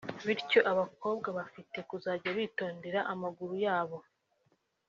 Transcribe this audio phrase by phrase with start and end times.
[0.27, 3.97] Bityo abakobwa bafite kuzanjya bitondera amaguru yabo